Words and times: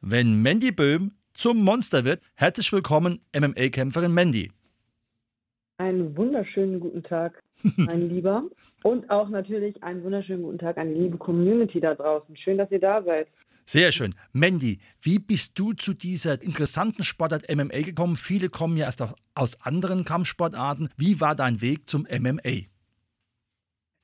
Wenn 0.00 0.42
Mandy 0.42 0.70
Böhm 0.70 1.12
zum 1.34 1.64
Monster 1.64 2.04
wird. 2.04 2.22
Herzlich 2.36 2.72
willkommen, 2.72 3.20
MMA-Kämpferin 3.36 4.14
Mandy. 4.14 4.52
Einen 5.78 6.16
wunderschönen 6.16 6.78
guten 6.78 7.02
Tag, 7.02 7.42
mein 7.76 8.08
Lieber. 8.08 8.44
Und 8.84 9.10
auch 9.10 9.28
natürlich 9.28 9.82
einen 9.82 10.04
wunderschönen 10.04 10.44
guten 10.44 10.58
Tag 10.58 10.78
an 10.78 10.94
die 10.94 11.00
liebe 11.00 11.18
Community 11.18 11.80
da 11.80 11.96
draußen. 11.96 12.36
Schön, 12.36 12.58
dass 12.58 12.70
ihr 12.70 12.78
da 12.78 13.02
seid. 13.02 13.26
Sehr 13.64 13.90
schön. 13.90 14.14
Mandy, 14.32 14.78
wie 15.02 15.18
bist 15.18 15.58
du 15.58 15.72
zu 15.72 15.94
dieser 15.94 16.40
interessanten 16.42 17.02
Sportart 17.02 17.52
MMA 17.52 17.82
gekommen? 17.82 18.14
Viele 18.14 18.50
kommen 18.50 18.76
ja 18.76 18.86
erst 18.86 19.02
aus 19.34 19.60
anderen 19.62 20.04
Kampfsportarten. 20.04 20.90
Wie 20.96 21.20
war 21.20 21.34
dein 21.34 21.60
Weg 21.60 21.88
zum 21.88 22.02
MMA? 22.02 22.66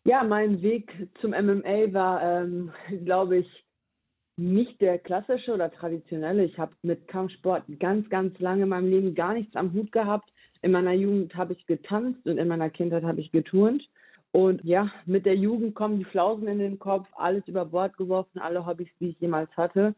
Ja, 0.04 0.24
mein 0.24 0.60
Weg 0.60 0.92
zum 1.20 1.30
MMA 1.30 1.92
war, 1.92 2.20
ähm, 2.20 2.73
glaube 3.04 3.38
ich, 3.38 3.65
nicht 4.37 4.80
der 4.80 4.98
klassische 4.98 5.52
oder 5.52 5.70
traditionelle. 5.70 6.45
Ich 6.45 6.59
habe 6.59 6.73
mit 6.83 7.06
Kampfsport 7.09 7.65
ganz, 7.79 8.09
ganz 8.11 8.38
lange 8.41 8.65
in 8.65 8.69
meinem 8.69 8.91
Leben 8.91 9.15
gar 9.15 9.34
nichts 9.34 9.55
am 9.57 9.73
Hut 9.73 9.93
gehabt. 9.93 10.29
In 10.62 10.73
meiner 10.73 10.93
Jugend 10.93 11.35
habe 11.37 11.52
ich 11.52 11.66
getanzt 11.66 12.26
und 12.26 12.38
in 12.38 12.49
meiner 12.49 12.71
Kindheit 12.71 13.04
habe 13.04 13.21
ich 13.21 13.30
geturnt. 13.30 13.88
Und 14.32 14.65
ja, 14.65 14.91
mit 15.07 15.26
der 15.26 15.37
Jugend 15.37 15.76
kommen 15.76 15.99
die 15.99 16.04
Flausen 16.04 16.49
in 16.49 16.59
den 16.59 16.79
Kopf, 16.79 17.07
alles 17.15 17.46
über 17.46 17.65
Bord 17.66 17.96
geworfen, 17.96 18.41
alle 18.41 18.66
Hobbys, 18.66 18.88
die 18.99 19.10
ich 19.10 19.21
jemals 19.21 19.51
hatte. 19.57 19.95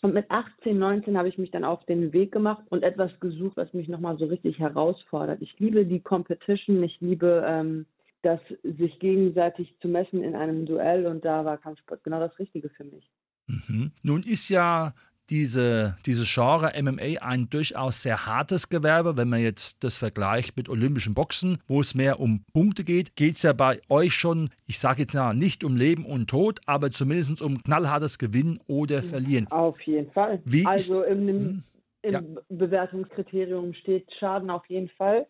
Und 0.00 0.14
mit 0.14 0.30
18, 0.30 0.78
19 0.78 1.18
habe 1.18 1.28
ich 1.28 1.36
mich 1.36 1.50
dann 1.50 1.64
auf 1.64 1.84
den 1.84 2.12
Weg 2.12 2.32
gemacht 2.32 2.62
und 2.70 2.82
etwas 2.82 3.10
gesucht, 3.20 3.56
was 3.56 3.74
mich 3.74 3.88
nochmal 3.88 4.16
so 4.16 4.26
richtig 4.26 4.58
herausfordert. 4.58 5.42
Ich 5.42 5.58
liebe 5.58 5.84
die 5.84 6.00
Competition, 6.00 6.82
ich 6.82 6.98
liebe 7.00 7.44
ähm, 7.46 7.84
das 8.22 8.40
sich 8.62 8.98
gegenseitig 9.00 9.74
zu 9.80 9.88
messen 9.88 10.22
in 10.22 10.34
einem 10.34 10.64
Duell 10.64 11.06
und 11.06 11.24
da 11.24 11.44
war 11.44 11.58
Kampfsport 11.58 12.02
genau 12.04 12.20
das 12.20 12.38
Richtige 12.38 12.68
für 12.70 12.84
mich. 12.84 13.10
Mhm. 13.48 13.92
Nun 14.02 14.22
ist 14.22 14.48
ja 14.48 14.94
diese, 15.30 15.96
dieses 16.06 16.32
Genre 16.32 16.72
MMA 16.80 17.20
ein 17.20 17.50
durchaus 17.50 18.02
sehr 18.02 18.26
hartes 18.26 18.68
Gewerbe. 18.68 19.16
Wenn 19.16 19.28
man 19.28 19.40
jetzt 19.40 19.84
das 19.84 19.96
vergleicht 19.96 20.56
mit 20.56 20.68
olympischen 20.68 21.14
Boxen, 21.14 21.58
wo 21.66 21.80
es 21.80 21.94
mehr 21.94 22.20
um 22.20 22.44
Punkte 22.52 22.84
geht, 22.84 23.16
geht 23.16 23.36
es 23.36 23.42
ja 23.42 23.52
bei 23.52 23.80
euch 23.88 24.14
schon, 24.14 24.50
ich 24.66 24.78
sage 24.78 25.02
jetzt 25.02 25.14
mal, 25.14 25.34
nicht 25.34 25.64
um 25.64 25.76
Leben 25.76 26.06
und 26.06 26.28
Tod, 26.30 26.60
aber 26.66 26.90
zumindest 26.90 27.42
um 27.42 27.62
knallhartes 27.62 28.18
Gewinnen 28.18 28.60
oder 28.66 29.02
Verlieren. 29.02 29.48
Auf 29.50 29.80
jeden 29.82 30.10
Fall. 30.12 30.40
Wie 30.44 30.66
also 30.66 31.02
im, 31.02 31.28
im, 31.28 31.42
mhm. 31.42 31.62
im 32.02 32.12
ja. 32.12 32.22
Bewertungskriterium 32.48 33.74
steht 33.74 34.10
Schaden 34.18 34.50
auf 34.50 34.66
jeden 34.68 34.88
Fall 34.90 35.26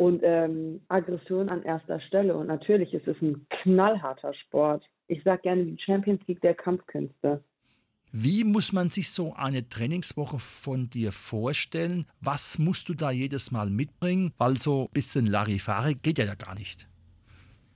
und 0.00 0.22
ähm, 0.24 0.80
Aggression 0.88 1.50
an 1.50 1.62
erster 1.62 2.00
Stelle. 2.00 2.34
Und 2.34 2.46
natürlich 2.46 2.94
ist 2.94 3.06
es 3.06 3.20
ein 3.20 3.46
knallharter 3.50 4.32
Sport. 4.32 4.82
Ich 5.08 5.22
sage 5.24 5.42
gerne 5.42 5.64
die 5.64 5.78
Champions 5.78 6.22
League 6.26 6.40
der 6.40 6.54
Kampfkünste. 6.54 7.44
Wie 8.10 8.42
muss 8.44 8.72
man 8.72 8.88
sich 8.88 9.10
so 9.10 9.34
eine 9.34 9.68
Trainingswoche 9.68 10.38
von 10.38 10.88
dir 10.88 11.12
vorstellen? 11.12 12.06
Was 12.22 12.58
musst 12.58 12.88
du 12.88 12.94
da 12.94 13.10
jedes 13.10 13.50
Mal 13.50 13.68
mitbringen? 13.68 14.32
Weil 14.38 14.56
so 14.56 14.84
ein 14.84 14.92
bisschen 14.94 15.26
Larifare 15.26 15.94
geht 15.94 16.16
ja, 16.16 16.34
gar 16.34 16.54
nicht. 16.54 16.88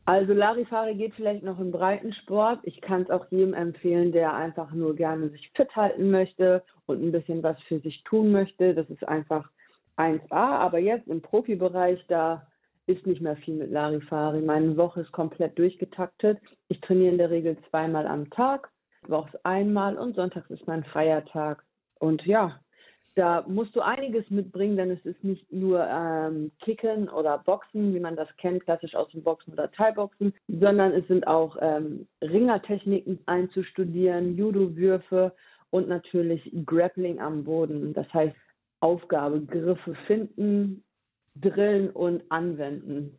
Also 0.06 0.33
Larifare 0.33 0.95
geht 0.95 1.14
vielleicht 1.17 1.45
noch 1.45 1.61
im 1.61 1.73
Breitensport. 1.73 2.61
Ich 2.63 2.80
kann 2.80 3.02
es 3.02 3.11
auch 3.11 3.27
jedem 3.30 3.52
empfehlen, 3.52 4.13
der 4.13 4.33
einfach 4.33 4.73
nur 4.73 4.96
gerne 4.96 5.29
sich 5.29 5.51
fit 5.55 5.77
halten 5.77 6.11
möchte 6.11 6.63
und 6.86 7.02
ein 7.02 7.13
bisschen 7.13 7.42
was 7.42 7.61
für 7.68 7.80
sich 7.80 8.02
tun 8.05 8.33
möchte. 8.33 8.74
Das 8.74 8.89
ist 8.89 9.07
einfach 9.07 9.51
1a, 9.97 10.31
aber 10.31 10.79
jetzt 10.79 11.09
im 11.09 11.23
Profibereich, 11.23 12.05
da 12.09 12.47
ist 12.87 13.07
nicht 13.07 13.23
mehr 13.23 13.37
viel 13.37 13.55
mit 13.55 13.71
Larifari. 13.71 14.41
Meine 14.41 14.77
Woche 14.77 15.01
ist 15.01 15.13
komplett 15.13 15.59
durchgetaktet. 15.59 16.39
Ich 16.69 16.81
trainiere 16.81 17.13
in 17.13 17.19
der 17.19 17.31
Regel 17.31 17.57
zweimal 17.71 18.07
am 18.07 18.29
Tag, 18.31 18.71
Wochs 19.07 19.35
einmal 19.43 19.97
und 19.99 20.17
sonntags 20.17 20.51
ist 20.51 20.67
mein 20.67 20.85
Feiertag. 20.85 21.63
Und 21.99 22.25
ja, 22.27 22.59
da 23.15 23.45
musst 23.47 23.77
du 23.77 23.81
einiges 23.81 24.29
mitbringen, 24.31 24.77
denn 24.77 24.91
es 24.91 25.05
ist 25.05 25.23
nicht 25.23 25.51
nur 25.53 25.87
ähm, 25.89 26.51
Kicken 26.61 27.09
oder 27.09 27.39
Boxen, 27.39 27.95
wie 27.95 28.01
man 28.01 28.17
das 28.17 28.29
kennt, 28.39 28.65
klassisch 28.65 28.95
aus 28.95 29.09
dem 29.11 29.23
Boxen 29.23 29.53
oder 29.53 29.71
Thai-Boxen, 29.71 30.35
sondern 30.49 30.93
es 30.93 31.07
sind 31.07 31.27
auch 31.27 31.57
ähm, 31.61 32.09
Ringertechniken 32.23 33.21
einzustudieren, 33.27 34.37
Judo-Würfe 34.37 35.33
und 35.71 35.89
natürlich 35.89 36.51
Grappling 36.67 37.21
am 37.21 37.45
Boden. 37.45 37.93
Das 37.95 38.13
heißt, 38.13 38.35
Aufgabe, 38.84 39.40
Griffe 39.40 39.96
finden, 40.06 40.84
drillen 41.34 41.89
und 41.89 42.22
anwenden. 42.30 43.17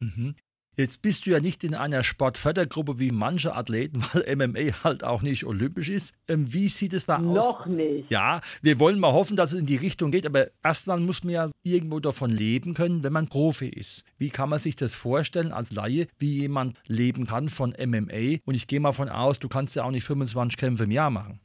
Mhm. 0.00 0.34
Jetzt 0.76 1.00
bist 1.00 1.26
du 1.26 1.30
ja 1.30 1.38
nicht 1.38 1.62
in 1.62 1.76
einer 1.76 2.02
Sportfördergruppe 2.02 2.98
wie 2.98 3.12
manche 3.12 3.54
Athleten, 3.54 4.02
weil 4.12 4.34
MMA 4.34 4.82
halt 4.82 5.04
auch 5.04 5.22
nicht 5.22 5.44
olympisch 5.44 5.90
ist. 5.90 6.12
Ähm, 6.26 6.52
wie 6.52 6.68
sieht 6.68 6.92
es 6.92 7.06
da 7.06 7.18
Noch 7.18 7.30
aus? 7.30 7.44
Noch 7.44 7.66
nicht. 7.66 8.10
Ja, 8.10 8.40
wir 8.62 8.80
wollen 8.80 8.98
mal 8.98 9.12
hoffen, 9.12 9.36
dass 9.36 9.52
es 9.52 9.60
in 9.60 9.66
die 9.66 9.76
Richtung 9.76 10.10
geht, 10.10 10.26
aber 10.26 10.48
erstmal 10.64 10.98
muss 10.98 11.22
man 11.22 11.34
ja 11.34 11.50
irgendwo 11.62 12.00
davon 12.00 12.30
leben 12.30 12.74
können, 12.74 13.04
wenn 13.04 13.12
man 13.12 13.28
Profi 13.28 13.68
ist. 13.68 14.02
Wie 14.18 14.30
kann 14.30 14.48
man 14.48 14.58
sich 14.58 14.74
das 14.74 14.96
vorstellen 14.96 15.52
als 15.52 15.70
Laie, 15.70 16.08
wie 16.18 16.40
jemand 16.40 16.76
leben 16.88 17.28
kann 17.28 17.48
von 17.48 17.76
MMA? 17.78 18.38
Und 18.44 18.54
ich 18.54 18.66
gehe 18.66 18.80
mal 18.80 18.92
von 18.92 19.08
aus, 19.08 19.38
du 19.38 19.48
kannst 19.48 19.76
ja 19.76 19.84
auch 19.84 19.92
nicht 19.92 20.04
25 20.04 20.56
Kämpfe 20.56 20.84
im 20.84 20.90
Jahr 20.90 21.10
machen. 21.10 21.38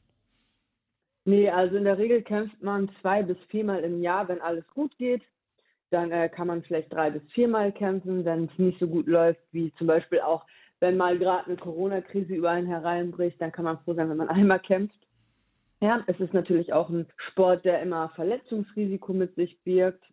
Nee, 1.26 1.50
also 1.50 1.76
in 1.76 1.82
der 1.82 1.98
Regel 1.98 2.22
kämpft 2.22 2.62
man 2.62 2.88
zwei 3.00 3.20
bis 3.24 3.36
viermal 3.48 3.80
im 3.80 4.00
Jahr, 4.00 4.28
wenn 4.28 4.40
alles 4.40 4.64
gut 4.68 4.96
geht. 4.96 5.22
Dann 5.90 6.12
äh, 6.12 6.28
kann 6.28 6.46
man 6.46 6.62
vielleicht 6.62 6.92
drei 6.92 7.10
bis 7.10 7.22
viermal 7.32 7.72
kämpfen, 7.72 8.24
wenn 8.24 8.44
es 8.44 8.58
nicht 8.58 8.78
so 8.78 8.86
gut 8.86 9.08
läuft, 9.08 9.40
wie 9.50 9.72
zum 9.74 9.88
Beispiel 9.88 10.20
auch, 10.20 10.44
wenn 10.78 10.96
mal 10.96 11.18
gerade 11.18 11.46
eine 11.46 11.56
Corona-Krise 11.56 12.32
über 12.32 12.50
einen 12.50 12.68
hereinbricht, 12.68 13.40
dann 13.40 13.50
kann 13.50 13.64
man 13.64 13.78
froh 13.80 13.94
sein, 13.94 14.08
wenn 14.08 14.16
man 14.16 14.28
einmal 14.30 14.60
kämpft. 14.60 14.96
Ja, 15.80 16.04
es 16.06 16.18
ist 16.20 16.32
natürlich 16.32 16.72
auch 16.72 16.90
ein 16.90 17.08
Sport, 17.30 17.64
der 17.64 17.82
immer 17.82 18.08
Verletzungsrisiko 18.10 19.12
mit 19.12 19.34
sich 19.34 19.60
birgt. 19.64 20.04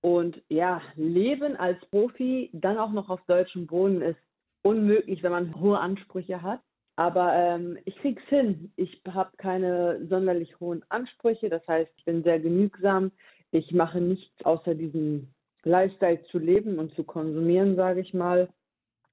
Und 0.00 0.40
ja, 0.48 0.80
Leben 0.96 1.54
als 1.56 1.78
Profi, 1.90 2.48
dann 2.54 2.78
auch 2.78 2.92
noch 2.92 3.10
auf 3.10 3.20
deutschem 3.26 3.66
Boden, 3.66 4.00
ist 4.00 4.18
unmöglich, 4.62 5.22
wenn 5.22 5.32
man 5.32 5.60
hohe 5.60 5.78
Ansprüche 5.78 6.40
hat. 6.40 6.60
Aber 7.00 7.32
ähm, 7.32 7.78
ich 7.86 7.96
krieg's 7.96 8.22
hin. 8.24 8.70
Ich 8.76 9.00
habe 9.08 9.30
keine 9.38 10.06
sonderlich 10.10 10.60
hohen 10.60 10.84
Ansprüche. 10.90 11.48
Das 11.48 11.66
heißt, 11.66 11.90
ich 11.96 12.04
bin 12.04 12.22
sehr 12.22 12.38
genügsam. 12.38 13.10
Ich 13.52 13.72
mache 13.72 14.02
nichts 14.02 14.44
außer 14.44 14.74
diesen 14.74 15.32
Lifestyle 15.62 16.22
zu 16.24 16.38
leben 16.38 16.78
und 16.78 16.94
zu 16.94 17.04
konsumieren, 17.04 17.74
sage 17.74 18.02
ich 18.02 18.12
mal. 18.12 18.50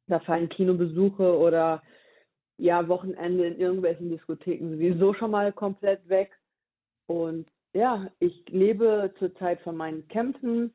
Da 0.07 0.19
fallen 0.19 0.49
Kinobesuche 0.49 1.37
oder 1.37 1.81
ja, 2.57 2.85
Wochenende 2.89 3.47
in 3.47 3.57
irgendwelchen 3.57 4.09
Diskotheken 4.09 4.69
sowieso 4.69 5.13
schon 5.13 5.31
mal 5.31 5.53
komplett 5.53 6.09
weg. 6.09 6.37
Und 7.05 7.47
ja, 7.71 8.11
ich 8.19 8.43
lebe 8.49 9.13
zurzeit 9.17 9.61
von 9.61 9.77
meinen 9.77 10.05
Kämpfen 10.09 10.73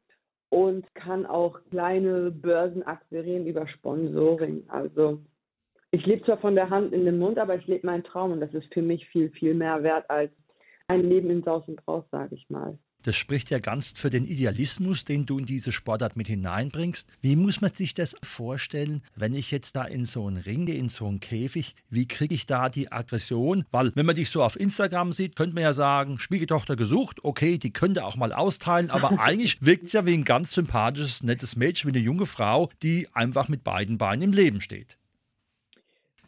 und 0.48 0.86
kann 0.94 1.26
auch 1.26 1.60
kleine 1.68 2.30
Börsen 2.30 2.82
akquirieren 2.84 3.46
über 3.46 3.68
Sponsoring. 3.68 4.64
Also 4.68 5.20
ich 5.92 6.06
lebe 6.06 6.25
zwar 6.25 6.38
von 6.38 6.54
der 6.54 6.70
Hand 6.70 6.92
in 6.92 7.04
den 7.04 7.19
Mund, 7.19 7.38
aber 7.38 7.54
ich 7.54 7.66
lebe 7.66 7.86
meinen 7.86 8.03
Traum 8.03 8.32
und 8.32 8.41
das 8.41 8.53
ist 8.54 8.72
für 8.72 8.82
mich 8.82 9.06
viel, 9.08 9.30
viel 9.30 9.54
mehr 9.54 9.82
wert 9.82 10.08
als 10.08 10.32
ein 10.88 11.03
Leben 11.03 11.30
in 11.30 11.42
Saus 11.42 11.69
und 11.69 11.84
Braus, 11.84 12.05
sage 12.11 12.34
ich 12.34 12.49
mal. 12.49 12.78
Das 13.02 13.16
spricht 13.16 13.50
ja 13.50 13.58
ganz 13.58 13.94
für 13.96 14.11
den 14.11 14.25
Idealismus, 14.25 15.05
den 15.05 15.26
du 15.26 15.38
in 15.38 15.44
diese 15.44 15.72
Sportart 15.72 16.16
mit 16.16 16.28
hineinbringst. 16.28 17.08
Wie 17.20 17.34
muss 17.34 17.61
man 17.61 17.72
sich 17.75 17.94
das 17.94 18.14
vorstellen, 18.22 19.02
wenn 19.16 19.34
ich 19.34 19.50
jetzt 19.50 19.75
da 19.75 19.84
in 19.84 20.05
so 20.05 20.26
einen 20.26 20.37
Ring 20.37 20.66
gehe, 20.66 20.76
in 20.76 20.88
so 20.88 21.06
einen 21.08 21.19
Käfig? 21.19 21.75
Wie 21.90 22.06
kriege 22.06 22.34
ich 22.34 22.46
da 22.46 22.69
die 22.69 22.93
Aggression? 22.93 23.64
Weil, 23.72 23.90
wenn 23.96 24.06
man 24.06 24.14
dich 24.14 24.31
so 24.31 24.43
auf 24.43 24.58
Instagram 24.58 25.12
sieht, 25.12 25.34
könnte 25.34 25.55
man 25.55 25.64
ja 25.64 25.72
sagen, 25.72 26.20
Schwiegertochter 26.20 26.76
gesucht, 26.76 27.25
okay, 27.25 27.58
die 27.58 27.72
könnte 27.72 28.05
auch 28.05 28.16
mal 28.16 28.32
austeilen, 28.32 28.90
aber 28.90 29.19
eigentlich 29.20 29.61
wirkt 29.61 29.87
es 29.87 29.94
ja 29.94 30.06
wie 30.06 30.14
ein 30.14 30.25
ganz 30.25 30.52
sympathisches, 30.52 31.25
nettes 31.25 31.56
Mädchen, 31.56 31.93
wie 31.93 31.99
eine 31.99 32.05
junge 32.05 32.26
Frau, 32.26 32.70
die 32.82 33.08
einfach 33.12 33.49
mit 33.49 33.64
beiden 33.64 33.99
Beinen 33.99 34.22
im 34.22 34.32
Leben 34.32 34.61
steht. 34.61 34.96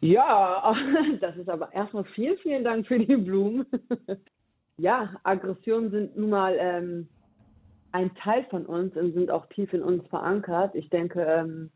Ja, 0.05 0.75
das 1.21 1.35
ist 1.37 1.49
aber 1.49 1.73
erstmal 1.73 2.05
vielen, 2.15 2.37
vielen 2.37 2.63
Dank 2.63 2.85
für 2.85 2.99
die 2.99 3.15
Blumen. 3.15 3.65
ja, 4.77 5.15
Aggressionen 5.23 5.89
sind 5.89 6.15
nun 6.15 6.29
mal 6.29 6.55
ähm, 6.59 7.09
ein 7.91 8.13
Teil 8.15 8.45
von 8.51 8.65
uns 8.65 8.95
und 8.95 9.13
sind 9.13 9.31
auch 9.31 9.47
tief 9.47 9.73
in 9.73 9.81
uns 9.81 10.07
verankert. 10.09 10.75
Ich 10.75 10.89
denke, 10.89 11.21
ähm, 11.21 11.71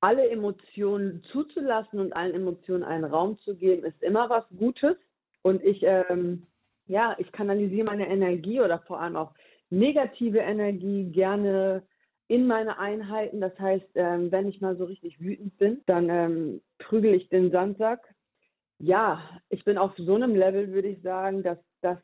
alle 0.00 0.28
Emotionen 0.28 1.22
zuzulassen 1.32 2.00
und 2.00 2.16
allen 2.16 2.34
Emotionen 2.34 2.84
einen 2.84 3.04
Raum 3.04 3.38
zu 3.38 3.56
geben, 3.56 3.84
ist 3.84 4.02
immer 4.02 4.28
was 4.28 4.44
Gutes. 4.56 4.96
Und 5.42 5.62
ich 5.64 5.82
ähm, 5.84 6.46
ja, 6.86 7.16
ich 7.18 7.32
kanalisiere 7.32 7.86
meine 7.86 8.08
Energie 8.08 8.60
oder 8.60 8.78
vor 8.80 9.00
allem 9.00 9.16
auch 9.16 9.32
negative 9.70 10.38
Energie 10.38 11.04
gerne 11.10 11.82
in 12.28 12.46
meine 12.46 12.78
Einheiten. 12.78 13.40
Das 13.40 13.58
heißt, 13.58 13.88
ähm, 13.94 14.32
wenn 14.32 14.48
ich 14.48 14.60
mal 14.60 14.76
so 14.76 14.84
richtig 14.84 15.20
wütend 15.20 15.56
bin, 15.58 15.82
dann 15.86 16.08
ähm, 16.10 16.60
prügel 16.78 17.14
ich 17.14 17.28
den 17.28 17.50
Sandsack. 17.50 18.00
Ja, 18.78 19.22
ich 19.48 19.64
bin 19.64 19.78
auf 19.78 19.92
so 19.96 20.14
einem 20.14 20.34
Level, 20.34 20.72
würde 20.72 20.88
ich 20.88 21.00
sagen, 21.02 21.42
dass 21.42 21.58
das 21.80 21.98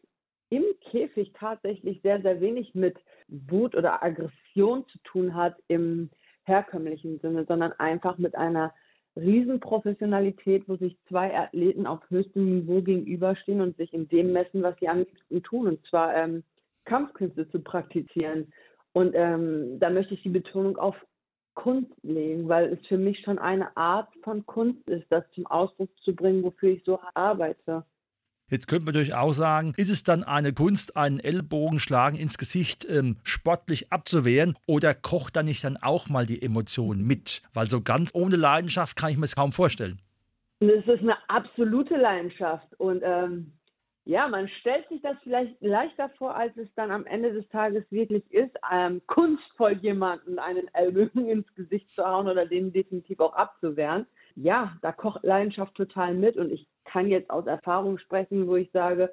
im 0.48 0.64
Käfig 0.90 1.32
tatsächlich 1.34 2.00
sehr, 2.02 2.20
sehr 2.22 2.40
wenig 2.40 2.74
mit 2.74 2.98
Wut 3.28 3.74
oder 3.74 4.02
Aggression 4.02 4.86
zu 4.88 4.98
tun 5.04 5.34
hat 5.34 5.56
im 5.68 6.10
herkömmlichen 6.44 7.18
Sinne, 7.20 7.44
sondern 7.46 7.72
einfach 7.72 8.18
mit 8.18 8.34
einer 8.34 8.74
Riesenprofessionalität, 9.16 10.68
wo 10.68 10.76
sich 10.76 10.96
zwei 11.08 11.36
Athleten 11.36 11.86
auf 11.86 12.00
höchstem 12.08 12.60
Niveau 12.60 12.80
gegenüberstehen 12.80 13.60
und 13.60 13.76
sich 13.76 13.92
in 13.92 14.08
dem 14.08 14.32
messen, 14.32 14.62
was 14.62 14.78
sie 14.78 14.88
am 14.88 15.00
liebsten 15.00 15.42
tun, 15.42 15.68
und 15.68 15.86
zwar 15.86 16.14
ähm, 16.16 16.42
Kampfkünste 16.84 17.48
zu 17.50 17.60
praktizieren. 17.60 18.52
Und 18.92 19.14
ähm, 19.14 19.78
da 19.78 19.90
möchte 19.90 20.14
ich 20.14 20.22
die 20.22 20.28
Betonung 20.28 20.76
auf 20.76 20.96
Kunst 21.54 21.92
legen, 22.02 22.48
weil 22.48 22.72
es 22.72 22.86
für 22.86 22.98
mich 22.98 23.20
schon 23.20 23.38
eine 23.38 23.76
Art 23.76 24.08
von 24.22 24.44
Kunst 24.46 24.86
ist, 24.88 25.06
das 25.10 25.24
zum 25.34 25.46
Ausdruck 25.46 25.90
zu 26.02 26.14
bringen, 26.14 26.42
wofür 26.42 26.70
ich 26.70 26.82
so 26.84 26.98
arbeite. 27.14 27.84
Jetzt 28.52 28.68
könnte 28.68 28.84
man 28.84 28.92
natürlich 28.92 29.14
auch 29.14 29.32
sagen, 29.32 29.72
ist 29.78 29.90
es 29.90 30.02
dann 30.02 30.24
eine 30.24 30.52
Kunst, 30.52 30.96
einen 30.96 31.20
Ellbogenschlagen 31.20 32.18
ins 32.18 32.36
Gesicht 32.36 32.86
ähm, 32.86 33.16
sportlich 33.22 33.90
abzuwehren 33.90 34.58
oder 34.66 34.92
kocht 34.92 35.36
da 35.36 35.42
nicht 35.42 35.64
dann 35.64 35.78
auch 35.78 36.10
mal 36.10 36.26
die 36.26 36.42
Emotion 36.42 37.02
mit? 37.02 37.42
Weil 37.54 37.66
so 37.66 37.80
ganz 37.80 38.10
ohne 38.14 38.36
Leidenschaft 38.36 38.96
kann 38.96 39.10
ich 39.10 39.16
mir 39.16 39.24
es 39.24 39.36
kaum 39.36 39.52
vorstellen. 39.52 40.00
Es 40.60 40.86
ist 40.86 41.00
eine 41.00 41.16
absolute 41.28 41.96
Leidenschaft 41.96 42.78
und 42.78 43.00
ähm, 43.02 43.52
ja, 44.04 44.26
man 44.26 44.48
stellt 44.48 44.88
sich 44.88 45.00
das 45.00 45.16
vielleicht 45.22 45.54
leichter 45.60 46.08
vor, 46.18 46.34
als 46.34 46.56
es 46.56 46.68
dann 46.74 46.90
am 46.90 47.06
Ende 47.06 47.32
des 47.32 47.48
Tages 47.50 47.84
wirklich 47.90 48.24
ist, 48.32 48.56
ähm, 48.70 49.00
kunstvoll 49.06 49.72
jemanden 49.74 50.38
einen 50.38 50.68
Ellbogen 50.74 51.28
ins 51.28 51.54
Gesicht 51.54 51.88
zu 51.94 52.04
hauen 52.04 52.28
oder 52.28 52.46
den 52.46 52.72
definitiv 52.72 53.20
auch 53.20 53.34
abzuwehren. 53.34 54.06
Ja, 54.34 54.76
da 54.82 54.92
kocht 54.92 55.22
Leidenschaft 55.22 55.74
total 55.74 56.14
mit 56.14 56.36
und 56.36 56.50
ich 56.50 56.66
kann 56.84 57.08
jetzt 57.08 57.30
aus 57.30 57.46
Erfahrung 57.46 57.98
sprechen, 57.98 58.48
wo 58.48 58.56
ich 58.56 58.70
sage, 58.72 59.12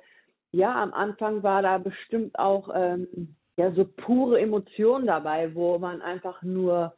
ja, 0.52 0.82
am 0.82 0.94
Anfang 0.94 1.44
war 1.44 1.62
da 1.62 1.78
bestimmt 1.78 2.40
auch 2.40 2.70
ähm, 2.74 3.36
ja 3.58 3.72
so 3.74 3.86
pure 3.86 4.40
Emotionen 4.40 5.06
dabei, 5.06 5.54
wo 5.54 5.78
man 5.78 6.02
einfach 6.02 6.42
nur, 6.42 6.96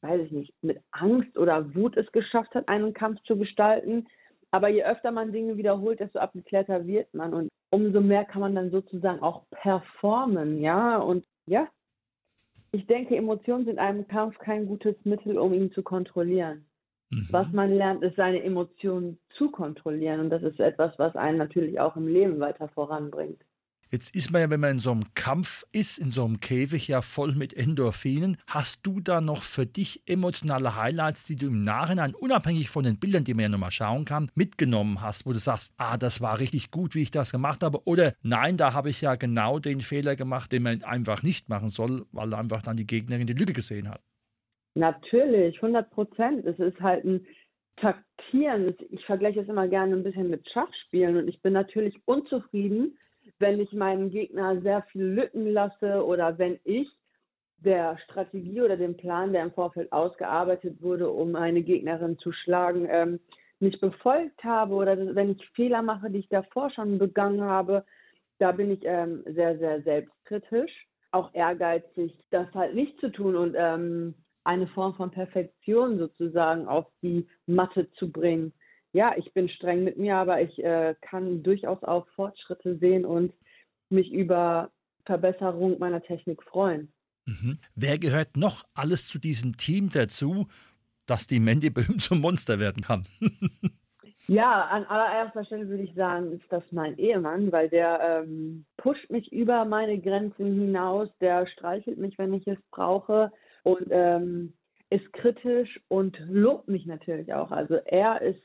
weiß 0.00 0.22
ich 0.22 0.32
nicht, 0.32 0.54
mit 0.62 0.80
Angst 0.92 1.36
oder 1.36 1.74
Wut 1.74 1.96
es 1.96 2.10
geschafft 2.12 2.54
hat, 2.54 2.68
einen 2.70 2.94
Kampf 2.94 3.20
zu 3.24 3.36
gestalten. 3.36 4.06
Aber 4.54 4.68
je 4.68 4.84
öfter 4.84 5.10
man 5.10 5.32
Dinge 5.32 5.56
wiederholt, 5.56 5.98
desto 5.98 6.20
abgeklärter 6.20 6.86
wird 6.86 7.12
man 7.12 7.34
und 7.34 7.48
umso 7.72 8.00
mehr 8.00 8.24
kann 8.24 8.40
man 8.40 8.54
dann 8.54 8.70
sozusagen 8.70 9.20
auch 9.20 9.42
performen, 9.50 10.60
ja. 10.60 10.98
Und 10.98 11.26
ja, 11.46 11.66
ich 12.70 12.86
denke, 12.86 13.16
Emotionen 13.16 13.64
sind 13.64 13.80
einem 13.80 14.06
Kampf 14.06 14.38
kein 14.38 14.66
gutes 14.66 14.94
Mittel, 15.02 15.38
um 15.38 15.52
ihn 15.52 15.72
zu 15.72 15.82
kontrollieren. 15.82 16.66
Mhm. 17.10 17.26
Was 17.32 17.50
man 17.50 17.72
lernt, 17.72 18.04
ist 18.04 18.14
seine 18.14 18.44
Emotionen 18.44 19.18
zu 19.30 19.50
kontrollieren. 19.50 20.20
Und 20.20 20.30
das 20.30 20.44
ist 20.44 20.60
etwas, 20.60 20.96
was 21.00 21.16
einen 21.16 21.38
natürlich 21.38 21.80
auch 21.80 21.96
im 21.96 22.06
Leben 22.06 22.38
weiter 22.38 22.68
voranbringt. 22.68 23.42
Jetzt 23.94 24.12
ist 24.16 24.32
man 24.32 24.40
ja, 24.40 24.50
wenn 24.50 24.58
man 24.58 24.72
in 24.72 24.78
so 24.80 24.90
einem 24.90 25.14
Kampf 25.14 25.62
ist, 25.70 26.00
in 26.00 26.10
so 26.10 26.24
einem 26.24 26.40
Käfig 26.40 26.88
ja 26.88 27.00
voll 27.00 27.36
mit 27.36 27.56
Endorphinen. 27.56 28.38
Hast 28.48 28.84
du 28.84 28.98
da 28.98 29.20
noch 29.20 29.44
für 29.44 29.66
dich 29.66 30.02
emotionale 30.06 30.74
Highlights, 30.74 31.26
die 31.28 31.36
du 31.36 31.46
im 31.46 31.62
Nachhinein, 31.62 32.12
unabhängig 32.12 32.70
von 32.70 32.82
den 32.82 32.98
Bildern, 32.98 33.22
die 33.22 33.34
man 33.34 33.42
ja 33.44 33.48
nochmal 33.50 33.70
schauen 33.70 34.04
kann, 34.04 34.32
mitgenommen 34.34 35.00
hast, 35.00 35.26
wo 35.26 35.32
du 35.32 35.38
sagst, 35.38 35.74
ah, 35.76 35.96
das 35.96 36.20
war 36.20 36.40
richtig 36.40 36.72
gut, 36.72 36.96
wie 36.96 37.02
ich 37.02 37.12
das 37.12 37.30
gemacht 37.30 37.62
habe? 37.62 37.86
Oder 37.86 38.14
nein, 38.24 38.56
da 38.56 38.74
habe 38.74 38.90
ich 38.90 39.00
ja 39.00 39.14
genau 39.14 39.60
den 39.60 39.80
Fehler 39.80 40.16
gemacht, 40.16 40.50
den 40.50 40.64
man 40.64 40.82
einfach 40.82 41.22
nicht 41.22 41.48
machen 41.48 41.68
soll, 41.68 42.04
weil 42.10 42.34
einfach 42.34 42.62
dann 42.62 42.74
die 42.74 42.88
Gegnerin 42.88 43.28
die 43.28 43.34
Lücke 43.34 43.52
gesehen 43.52 43.88
hat. 43.88 44.00
Natürlich, 44.74 45.54
100 45.62 45.88
Prozent. 45.90 46.44
Es 46.44 46.58
ist 46.58 46.80
halt 46.80 47.04
ein 47.04 47.24
Taktieren. 47.76 48.74
Ich 48.90 49.04
vergleiche 49.04 49.42
es 49.42 49.48
immer 49.48 49.68
gerne 49.68 49.94
ein 49.94 50.02
bisschen 50.02 50.30
mit 50.30 50.50
Schachspielen 50.50 51.16
und 51.16 51.28
ich 51.28 51.40
bin 51.42 51.52
natürlich 51.52 51.96
unzufrieden, 52.06 52.98
wenn 53.38 53.60
ich 53.60 53.72
meinen 53.72 54.10
Gegner 54.10 54.60
sehr 54.60 54.82
viele 54.90 55.06
Lücken 55.06 55.46
lasse 55.46 56.04
oder 56.04 56.38
wenn 56.38 56.58
ich 56.64 56.88
der 57.58 57.98
Strategie 58.04 58.60
oder 58.60 58.76
dem 58.76 58.96
Plan, 58.96 59.32
der 59.32 59.42
im 59.42 59.52
Vorfeld 59.52 59.90
ausgearbeitet 59.92 60.82
wurde, 60.82 61.10
um 61.10 61.34
eine 61.34 61.62
Gegnerin 61.62 62.18
zu 62.18 62.32
schlagen, 62.32 62.86
ähm, 62.90 63.20
nicht 63.60 63.80
befolgt 63.80 64.42
habe 64.44 64.74
oder 64.74 65.14
wenn 65.14 65.30
ich 65.30 65.48
Fehler 65.50 65.82
mache, 65.82 66.10
die 66.10 66.18
ich 66.18 66.28
davor 66.28 66.70
schon 66.70 66.98
begangen 66.98 67.42
habe, 67.42 67.84
da 68.38 68.52
bin 68.52 68.70
ich 68.70 68.80
ähm, 68.84 69.22
sehr, 69.26 69.58
sehr 69.58 69.82
selbstkritisch, 69.82 70.86
auch 71.12 71.32
ehrgeizig, 71.34 72.12
das 72.30 72.52
halt 72.54 72.74
nicht 72.74 72.98
zu 73.00 73.10
tun 73.10 73.36
und 73.36 73.54
ähm, 73.56 74.14
eine 74.44 74.66
Form 74.68 74.94
von 74.94 75.10
Perfektion 75.10 75.98
sozusagen 75.98 76.66
auf 76.68 76.86
die 77.02 77.26
Matte 77.46 77.90
zu 77.92 78.10
bringen. 78.10 78.52
Ja, 78.94 79.12
ich 79.16 79.32
bin 79.34 79.48
streng 79.48 79.82
mit 79.82 79.98
mir, 79.98 80.14
aber 80.14 80.40
ich 80.40 80.62
äh, 80.62 80.94
kann 81.00 81.42
durchaus 81.42 81.82
auch 81.82 82.06
Fortschritte 82.14 82.78
sehen 82.78 83.04
und 83.04 83.32
mich 83.90 84.12
über 84.12 84.70
Verbesserung 85.04 85.80
meiner 85.80 86.00
Technik 86.00 86.40
freuen. 86.44 86.92
Mhm. 87.26 87.58
Wer 87.74 87.98
gehört 87.98 88.36
noch 88.36 88.64
alles 88.72 89.08
zu 89.08 89.18
diesem 89.18 89.56
Team 89.56 89.90
dazu, 89.90 90.46
dass 91.06 91.26
die 91.26 91.40
Mandy 91.40 91.70
Böhm 91.74 91.98
zum 91.98 92.20
Monster 92.20 92.60
werden 92.60 92.84
kann? 92.84 93.04
ja, 94.28 94.62
an 94.66 94.84
allererster 94.84 95.44
Stelle 95.44 95.68
würde 95.68 95.82
ich 95.82 95.94
sagen, 95.94 96.30
ist 96.30 96.46
das 96.50 96.62
mein 96.70 96.96
Ehemann, 96.96 97.50
weil 97.50 97.68
der 97.68 98.22
ähm, 98.22 98.64
pusht 98.76 99.10
mich 99.10 99.32
über 99.32 99.64
meine 99.64 99.98
Grenzen 99.98 100.54
hinaus, 100.54 101.08
der 101.20 101.48
streichelt 101.48 101.98
mich, 101.98 102.16
wenn 102.16 102.32
ich 102.32 102.46
es 102.46 102.58
brauche 102.70 103.32
und 103.64 103.88
ähm, 103.90 104.52
ist 104.90 105.12
kritisch 105.14 105.80
und 105.88 106.16
lobt 106.28 106.68
mich 106.68 106.86
natürlich 106.86 107.34
auch. 107.34 107.50
Also 107.50 107.74
er 107.86 108.22
ist 108.22 108.40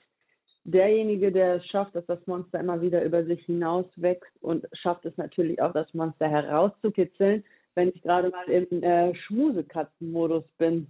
derjenige, 0.72 1.32
der 1.32 1.56
es 1.56 1.66
schafft, 1.68 1.96
dass 1.96 2.06
das 2.06 2.26
Monster 2.26 2.60
immer 2.60 2.82
wieder 2.82 3.04
über 3.04 3.24
sich 3.26 3.44
hinaus 3.46 3.86
wächst 3.96 4.32
und 4.42 4.68
schafft 4.74 5.06
es 5.06 5.16
natürlich 5.18 5.62
auch, 5.62 5.74
das 5.74 5.94
Monster 5.94 6.28
herauszukitzeln, 6.28 7.44
wenn 7.76 7.90
ich 7.90 8.02
gerade 8.02 8.30
mal 8.30 8.46
im 8.50 8.84
äh, 8.84 9.14
Schmusekatzenmodus 9.16 10.44
bin. 10.58 10.88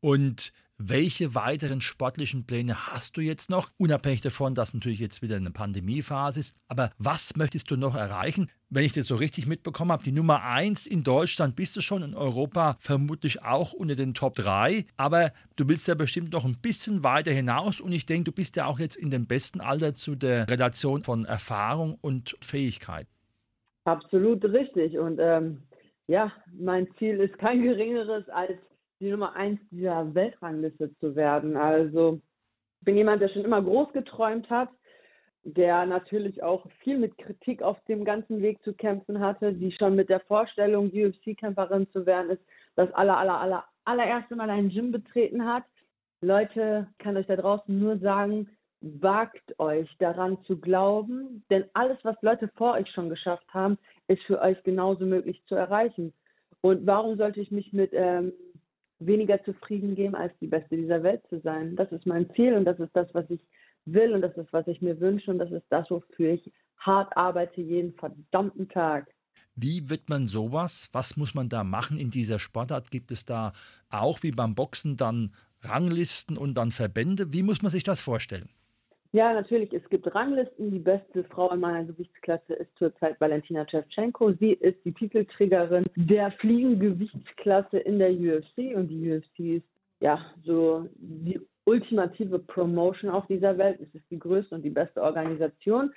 Und 0.00 0.52
welche 0.82 1.34
weiteren 1.34 1.82
sportlichen 1.82 2.46
Pläne 2.46 2.86
hast 2.86 3.16
du 3.18 3.20
jetzt 3.20 3.50
noch? 3.50 3.68
Unabhängig 3.76 4.22
davon, 4.22 4.54
dass 4.54 4.72
natürlich 4.72 4.98
jetzt 4.98 5.20
wieder 5.20 5.36
eine 5.36 5.50
Pandemiephase 5.50 6.40
ist. 6.40 6.56
Aber 6.68 6.90
was 6.96 7.36
möchtest 7.36 7.70
du 7.70 7.76
noch 7.76 7.94
erreichen? 7.94 8.50
Wenn 8.70 8.84
ich 8.84 8.94
das 8.94 9.06
so 9.06 9.16
richtig 9.16 9.46
mitbekommen 9.46 9.92
habe, 9.92 10.02
die 10.02 10.12
Nummer 10.12 10.42
eins 10.42 10.86
in 10.86 11.04
Deutschland 11.04 11.54
bist 11.54 11.76
du 11.76 11.82
schon, 11.82 12.02
in 12.02 12.14
Europa 12.14 12.76
vermutlich 12.78 13.42
auch 13.42 13.74
unter 13.74 13.94
den 13.94 14.14
Top 14.14 14.36
3. 14.36 14.86
Aber 14.96 15.32
du 15.56 15.68
willst 15.68 15.86
ja 15.86 15.94
bestimmt 15.94 16.32
noch 16.32 16.46
ein 16.46 16.56
bisschen 16.62 17.04
weiter 17.04 17.30
hinaus. 17.30 17.80
Und 17.80 17.92
ich 17.92 18.06
denke, 18.06 18.24
du 18.24 18.32
bist 18.32 18.56
ja 18.56 18.64
auch 18.64 18.78
jetzt 18.78 18.96
in 18.96 19.10
dem 19.10 19.26
besten 19.26 19.60
Alter 19.60 19.94
zu 19.94 20.14
der 20.14 20.48
Relation 20.48 21.02
von 21.02 21.26
Erfahrung 21.26 21.98
und 22.00 22.38
Fähigkeit. 22.40 23.06
Absolut 23.84 24.42
richtig. 24.44 24.96
Und 24.98 25.18
ähm, 25.20 25.62
ja, 26.06 26.32
mein 26.58 26.88
Ziel 26.98 27.20
ist 27.20 27.36
kein 27.38 27.62
geringeres 27.62 28.26
als 28.30 28.56
die 29.00 29.10
Nummer 29.10 29.34
eins 29.34 29.60
dieser 29.70 30.14
Weltrangliste 30.14 30.94
zu 30.98 31.16
werden. 31.16 31.56
Also 31.56 32.20
ich 32.80 32.84
bin 32.84 32.96
jemand, 32.96 33.22
der 33.22 33.28
schon 33.28 33.44
immer 33.44 33.62
groß 33.62 33.92
geträumt 33.92 34.48
hat, 34.50 34.68
der 35.42 35.86
natürlich 35.86 36.42
auch 36.42 36.66
viel 36.82 36.98
mit 36.98 37.16
Kritik 37.16 37.62
auf 37.62 37.82
dem 37.88 38.04
ganzen 38.04 38.42
Weg 38.42 38.62
zu 38.62 38.74
kämpfen 38.74 39.20
hatte, 39.20 39.54
die 39.54 39.72
schon 39.72 39.96
mit 39.96 40.10
der 40.10 40.20
Vorstellung, 40.20 40.90
UFC-Kämpferin 40.92 41.90
zu 41.92 42.04
werden, 42.04 42.30
ist 42.30 42.42
das 42.76 42.92
aller, 42.92 43.16
aller, 43.16 43.40
aller, 43.40 43.64
allererste 43.84 44.36
Mal 44.36 44.50
ein 44.50 44.68
Gym 44.68 44.92
betreten 44.92 45.46
hat. 45.46 45.64
Leute, 46.20 46.86
kann 46.98 47.16
euch 47.16 47.26
da 47.26 47.36
draußen 47.36 47.78
nur 47.78 47.98
sagen, 47.98 48.50
wagt 48.82 49.58
euch 49.58 49.88
daran 49.98 50.38
zu 50.44 50.58
glauben, 50.58 51.42
denn 51.50 51.64
alles, 51.72 51.98
was 52.02 52.20
Leute 52.20 52.48
vor 52.56 52.74
euch 52.74 52.88
schon 52.90 53.08
geschafft 53.08 53.46
haben, 53.52 53.78
ist 54.08 54.22
für 54.24 54.40
euch 54.40 54.62
genauso 54.62 55.06
möglich 55.06 55.42
zu 55.46 55.54
erreichen. 55.54 56.12
Und 56.62 56.86
warum 56.86 57.16
sollte 57.16 57.40
ich 57.40 57.50
mich 57.50 57.72
mit 57.72 57.90
ähm, 57.94 58.32
weniger 59.00 59.42
zufrieden 59.44 59.94
geben, 59.94 60.14
als 60.14 60.32
die 60.40 60.46
Beste 60.46 60.76
dieser 60.76 61.02
Welt 61.02 61.22
zu 61.28 61.40
sein. 61.40 61.76
Das 61.76 61.90
ist 61.90 62.06
mein 62.06 62.30
Ziel 62.34 62.54
und 62.54 62.64
das 62.64 62.78
ist 62.78 62.94
das, 62.94 63.08
was 63.14 63.28
ich 63.30 63.40
will 63.86 64.12
und 64.12 64.22
das 64.22 64.36
ist, 64.36 64.52
was 64.52 64.66
ich 64.66 64.80
mir 64.82 65.00
wünsche 65.00 65.30
und 65.30 65.38
das 65.38 65.50
ist 65.50 65.66
das, 65.70 65.90
wofür 65.90 66.34
ich 66.34 66.52
hart 66.76 67.16
arbeite 67.16 67.60
jeden 67.60 67.94
verdammten 67.94 68.68
Tag. 68.68 69.08
Wie 69.54 69.90
wird 69.90 70.08
man 70.08 70.26
sowas? 70.26 70.88
Was 70.92 71.16
muss 71.16 71.34
man 71.34 71.48
da 71.48 71.64
machen 71.64 71.98
in 71.98 72.10
dieser 72.10 72.38
Sportart? 72.38 72.90
Gibt 72.90 73.10
es 73.10 73.24
da 73.24 73.52
auch 73.90 74.22
wie 74.22 74.30
beim 74.30 74.54
Boxen 74.54 74.96
dann 74.96 75.34
Ranglisten 75.62 76.36
und 76.36 76.54
dann 76.54 76.70
Verbände? 76.70 77.32
Wie 77.32 77.42
muss 77.42 77.62
man 77.62 77.70
sich 77.70 77.82
das 77.82 78.00
vorstellen? 78.00 78.48
Ja, 79.12 79.32
natürlich. 79.32 79.72
Es 79.72 79.88
gibt 79.88 80.14
Ranglisten. 80.14 80.70
Die 80.70 80.78
beste 80.78 81.24
Frau 81.24 81.50
in 81.50 81.60
meiner 81.60 81.84
Gewichtsklasse 81.84 82.54
ist 82.54 82.70
zurzeit 82.78 83.20
Valentina 83.20 83.68
Shevchenko. 83.68 84.32
Sie 84.34 84.52
ist 84.52 84.84
die 84.84 84.92
Titelträgerin 84.92 85.84
der 85.96 86.30
Fliegengewichtsklasse 86.32 87.78
in 87.78 87.98
der 87.98 88.12
UFC 88.12 88.76
und 88.76 88.88
die 88.88 89.10
UFC 89.10 89.56
ist 89.56 89.66
ja 90.00 90.24
so 90.44 90.88
die 90.96 91.40
ultimative 91.64 92.38
Promotion 92.38 93.10
auf 93.10 93.26
dieser 93.26 93.58
Welt. 93.58 93.80
Es 93.80 93.92
ist 93.94 94.08
die 94.10 94.18
größte 94.18 94.54
und 94.54 94.62
die 94.62 94.70
beste 94.70 95.02
Organisation. 95.02 95.92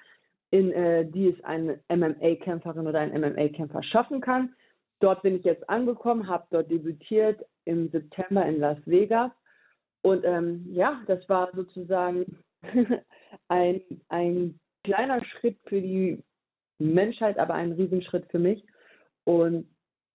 in 0.53 0.72
äh, 0.72 1.03
die 1.03 1.29
es 1.29 1.43
eine 1.43 1.79
MMA-Kämpferin 1.89 2.86
oder 2.86 3.00
ein 3.00 3.20
MMA-Kämpfer 3.20 3.82
schaffen 3.82 4.22
kann. 4.22 4.53
Dort 5.00 5.24
bin 5.24 5.36
ich 5.36 5.43
jetzt 5.43 5.67
angekommen, 5.67 6.27
habe 6.27 6.46
dort 6.51 6.70
debütiert 6.70 7.43
im 7.65 7.89
September 7.89 8.46
in 8.46 8.60
Las 8.60 8.77
Vegas. 8.86 9.32
Und 10.03 10.24
ähm, 10.24 10.65
ja, 10.72 11.01
das 11.08 11.27
war 11.27 11.50
sozusagen 11.55 12.38
ein, 13.48 13.82
ein 14.10 14.60
kleiner 14.84 15.24
Schritt 15.25 15.58
für 15.65 15.82
die 15.82 16.24
Menschheit, 16.79 17.38
aber 17.38 17.53
ein 17.53 17.72
Riesenschritt 17.72 18.29
für 18.32 18.39
mich. 18.39 18.63
Und 19.25 19.67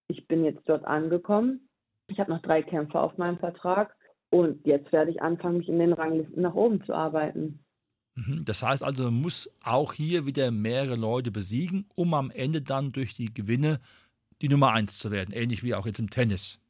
ich 0.09 0.27
bin 0.27 0.45
jetzt 0.45 0.69
dort 0.69 0.85
angekommen. 0.85 1.69
Ich 2.09 2.19
habe 2.19 2.31
noch 2.31 2.43
drei 2.43 2.63
Kämpfe 2.63 3.01
auf 3.01 3.17
meinem 3.19 3.39
Vertrag 3.39 3.95
und 4.31 4.65
jetzt 4.67 4.93
werde 4.93 5.11
ich 5.11 5.23
anfangen, 5.23 5.59
mich 5.59 5.69
in 5.69 5.79
den 5.79 5.93
Ranglisten 5.93 6.43
nach 6.43 6.55
oben 6.55 6.83
zu 6.85 6.95
arbeiten. 6.95 7.65
Mhm. 8.15 8.45
Das 8.45 8.63
heißt 8.63 8.83
also, 8.83 9.05
man 9.05 9.15
muss 9.15 9.51
auch 9.63 9.93
hier 9.93 10.27
wieder 10.27 10.51
mehrere 10.51 10.97
Leute 10.97 11.31
besiegen, 11.31 11.87
um 11.95 12.15
am 12.15 12.31
Ende 12.31 12.63
dann 12.63 12.93
durch 12.93 13.15
die 13.15 13.33
Gewinne 13.33 13.79
die 14.41 14.49
Nummer 14.49 14.73
eins 14.73 14.99
zu 14.99 15.11
werden, 15.11 15.35
ähnlich 15.35 15.63
wie 15.63 15.75
auch 15.75 15.87
jetzt 15.87 15.99
im 15.99 16.11
Tennis. 16.11 16.61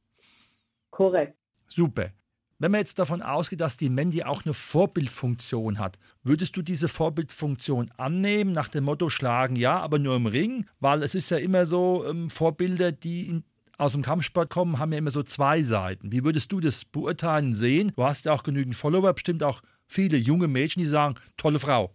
Korrekt. 0.90 1.36
Super. 1.66 2.12
Wenn 2.60 2.72
man 2.72 2.80
jetzt 2.80 2.98
davon 2.98 3.22
ausgeht, 3.22 3.60
dass 3.60 3.76
die 3.76 3.88
Mandy 3.88 4.24
auch 4.24 4.44
eine 4.44 4.52
Vorbildfunktion 4.52 5.78
hat, 5.78 5.96
würdest 6.24 6.56
du 6.56 6.62
diese 6.62 6.88
Vorbildfunktion 6.88 7.92
annehmen, 7.96 8.50
nach 8.50 8.68
dem 8.68 8.82
Motto 8.82 9.10
schlagen 9.10 9.54
ja, 9.54 9.78
aber 9.78 10.00
nur 10.00 10.16
im 10.16 10.26
Ring? 10.26 10.66
Weil 10.80 11.04
es 11.04 11.14
ist 11.14 11.30
ja 11.30 11.36
immer 11.36 11.66
so, 11.66 12.04
ähm, 12.04 12.30
Vorbilder, 12.30 12.90
die 12.90 13.28
in, 13.28 13.44
aus 13.76 13.92
dem 13.92 14.02
Kampfsport 14.02 14.50
kommen, 14.50 14.80
haben 14.80 14.90
ja 14.90 14.98
immer 14.98 15.12
so 15.12 15.22
zwei 15.22 15.62
Seiten. 15.62 16.10
Wie 16.10 16.24
würdest 16.24 16.50
du 16.50 16.58
das 16.58 16.84
beurteilen, 16.84 17.52
sehen? 17.52 17.92
Du 17.94 18.02
hast 18.02 18.24
ja 18.24 18.32
auch 18.32 18.42
genügend 18.42 18.74
Follower, 18.74 19.12
bestimmt 19.12 19.44
auch 19.44 19.60
viele 19.86 20.16
junge 20.16 20.48
Mädchen, 20.48 20.82
die 20.82 20.88
sagen, 20.88 21.14
tolle 21.36 21.60
Frau. 21.60 21.92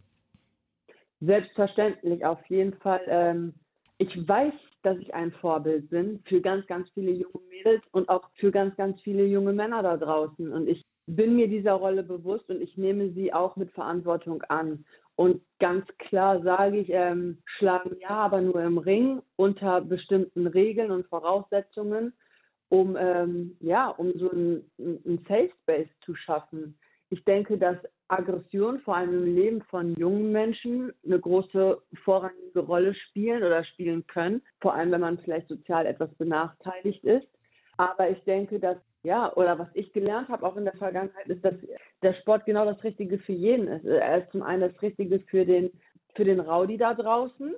Selbstverständlich, 1.20 2.24
auf 2.24 2.39
jeden 2.48 2.74
Fall. 2.79 3.01
Ähm, 3.08 3.53
ich 3.98 4.15
weiß 4.25 4.53
dass 4.84 4.98
ich 5.00 5.13
ein 5.13 5.32
Vorbild 5.34 5.90
bin 5.90 6.22
für 6.28 6.42
ganz, 6.42 6.66
ganz 6.68 6.90
viele 6.94 7.12
junge 7.12 7.40
Mädels 7.50 7.82
und 7.92 8.10
auch 8.10 8.30
für 8.36 8.52
ganz, 8.52 8.75
ganz 8.75 9.00
viele 9.02 9.25
junge 9.25 9.54
Männer 9.54 9.82
da 9.82 9.98
draußen. 9.98 10.52
Und 10.52 10.68
ich 10.68 10.84
bin 11.08 11.36
mir 11.36 11.48
dieser 11.48 11.74
Rolle 11.74 12.04
bewusst 12.04 12.50
und 12.50 12.62
ich 12.62 12.78
nehme 12.78 13.12
sie 13.12 13.34
auch 13.34 13.56
mit 13.56 13.72
Verantwortung 13.72 14.42
an. 14.44 14.86
Und 15.16 15.42
ganz 15.60 15.86
klar 16.00 16.42
sage 16.42 16.78
ich, 16.78 16.90
ähm, 16.90 17.38
schlagen 17.46 17.98
ja, 18.00 18.10
aber 18.10 18.42
nur 18.42 18.62
im 18.62 18.78
Ring 18.78 19.22
unter 19.36 19.82
bestimmten 19.82 20.48
Regeln 20.48 20.92
und 20.92 21.08
Voraussetzungen, 21.08 22.13
um 22.70 22.98
ähm, 23.00 23.56
ja, 23.60 23.90
um 23.90 24.12
so 24.18 24.32
ein, 24.32 24.66
ein 24.80 25.24
Safe 25.28 25.52
Space 25.62 25.90
zu 26.04 26.16
schaffen. 26.16 26.78
Ich 27.13 27.24
denke, 27.25 27.60
dass 27.60 27.77
Aggression 28.08 28.79
vor 28.79 28.96
allem 28.96 29.13
im 29.13 29.36
Leben 29.36 29.62
von 29.70 29.93
jungen 29.93 30.32
Menschen 30.32 30.91
eine 31.05 31.20
große 31.20 31.79
vorrangige 32.03 32.60
Rolle 32.60 32.96
spielen 32.96 33.43
oder 33.43 33.63
spielen 33.65 34.05
können, 34.08 34.41
vor 34.62 34.74
allem 34.74 34.91
wenn 34.91 35.01
man 35.01 35.20
vielleicht 35.20 35.48
sozial 35.48 35.86
etwas 35.86 36.12
benachteiligt 36.15 37.03
ist. 37.03 37.27
Aber 37.77 38.10
ich 38.10 38.20
denke, 38.24 38.60
dass, 38.60 38.77
ja, 39.03 39.32
oder 39.36 39.60
was 39.60 39.67
ich 39.75 39.93
gelernt 39.93 40.29
habe 40.29 40.43
auch 40.43 40.58
in 40.58 40.63
der 40.63 40.75
Vergangenheit, 40.75 41.27
ist, 41.27 41.46
dass 41.46 41.53
der 42.01 42.15
Sport 42.15 42.48
genau 42.48 42.65
das 42.65 42.84
Richtige 42.84 43.20
für 43.20 43.34
jeden 43.34 43.67
ist. 43.67 43.86
Er 43.86 44.24
ist 44.24 44.32
zum 44.32 44.41
einen 44.41 44.72
das 44.72 44.82
Richtige 44.82 45.20
für 45.20 45.46
den, 45.46 45.70
für 46.15 46.25
den 46.25 46.39
Rowdy 46.39 46.77
da 46.77 46.96
draußen, 46.96 47.53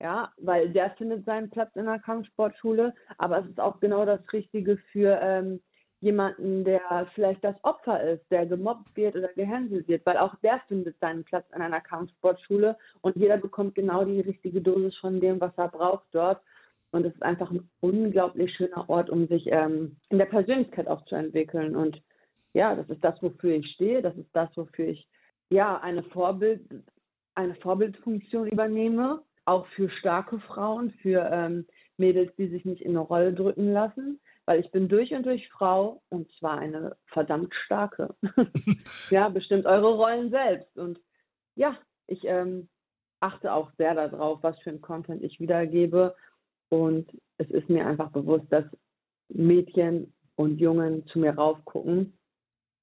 ja, 0.00 0.32
weil 0.36 0.68
der 0.68 0.92
findet 0.92 1.24
seinen 1.24 1.50
Platz 1.50 1.74
in 1.74 1.86
der 1.86 1.98
Kampfsportschule, 1.98 2.94
aber 3.18 3.40
es 3.40 3.46
ist 3.46 3.58
auch 3.58 3.80
genau 3.80 4.06
das 4.06 4.20
Richtige 4.32 4.76
für 4.92 5.18
ähm, 5.20 5.60
jemanden, 6.02 6.64
der 6.64 7.06
vielleicht 7.14 7.42
das 7.44 7.54
Opfer 7.62 8.02
ist, 8.02 8.28
der 8.28 8.44
gemobbt 8.44 8.94
wird 8.96 9.14
oder 9.14 9.28
gehänselt 9.28 9.86
wird, 9.86 10.04
weil 10.04 10.16
auch 10.18 10.34
der 10.42 10.60
findet 10.66 10.98
seinen 10.98 11.22
Platz 11.22 11.46
an 11.52 11.62
einer 11.62 11.80
Kampfsportschule 11.80 12.76
und 13.02 13.14
jeder 13.16 13.38
bekommt 13.38 13.76
genau 13.76 14.04
die 14.04 14.20
richtige 14.20 14.60
Dosis 14.60 14.96
von 14.96 15.20
dem, 15.20 15.40
was 15.40 15.56
er 15.56 15.68
braucht 15.68 16.06
dort. 16.10 16.42
Und 16.90 17.06
es 17.06 17.14
ist 17.14 17.22
einfach 17.22 17.50
ein 17.52 17.70
unglaublich 17.80 18.52
schöner 18.54 18.90
Ort, 18.90 19.10
um 19.10 19.28
sich 19.28 19.46
ähm, 19.46 19.96
in 20.10 20.18
der 20.18 20.26
Persönlichkeit 20.26 20.88
auch 20.88 21.04
zu 21.04 21.14
entwickeln. 21.14 21.76
Und 21.76 22.02
ja, 22.52 22.74
das 22.74 22.90
ist 22.90 23.02
das, 23.02 23.22
wofür 23.22 23.54
ich 23.54 23.70
stehe. 23.70 24.02
Das 24.02 24.16
ist 24.16 24.28
das, 24.34 24.50
wofür 24.56 24.88
ich 24.88 25.06
ja 25.50 25.78
eine 25.78 26.02
Vorbild, 26.02 26.62
eine 27.36 27.54
Vorbildfunktion 27.54 28.48
übernehme, 28.48 29.22
auch 29.44 29.66
für 29.68 29.88
starke 29.88 30.40
Frauen, 30.40 30.90
für 31.00 31.30
ähm, 31.32 31.64
Mädels, 31.96 32.34
die 32.36 32.48
sich 32.48 32.64
nicht 32.64 32.82
in 32.82 32.90
eine 32.90 33.00
Rolle 33.00 33.32
drücken 33.32 33.72
lassen 33.72 34.20
weil 34.46 34.60
ich 34.60 34.70
bin 34.70 34.88
durch 34.88 35.12
und 35.12 35.24
durch 35.24 35.48
Frau 35.50 36.02
und 36.08 36.30
zwar 36.38 36.58
eine 36.58 36.96
verdammt 37.06 37.54
starke. 37.64 38.14
ja, 39.10 39.28
bestimmt 39.28 39.66
eure 39.66 39.94
Rollen 39.94 40.30
selbst. 40.30 40.76
Und 40.76 40.98
ja, 41.54 41.76
ich 42.06 42.24
ähm, 42.24 42.68
achte 43.20 43.52
auch 43.52 43.70
sehr 43.78 43.94
darauf, 43.94 44.42
was 44.42 44.58
für 44.60 44.70
ein 44.70 44.80
Content 44.80 45.22
ich 45.22 45.38
wiedergebe. 45.38 46.16
Und 46.68 47.08
es 47.38 47.50
ist 47.50 47.68
mir 47.68 47.86
einfach 47.86 48.10
bewusst, 48.10 48.46
dass 48.50 48.64
Mädchen 49.28 50.12
und 50.34 50.58
Jungen 50.58 51.06
zu 51.06 51.18
mir 51.18 51.34
raufgucken. 51.34 52.18